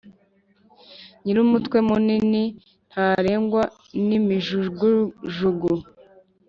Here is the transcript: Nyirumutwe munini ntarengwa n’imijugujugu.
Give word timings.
Nyirumutwe 1.23 1.77
munini 1.87 2.43
ntarengwa 2.91 3.63
n’imijugujugu. 4.07 5.71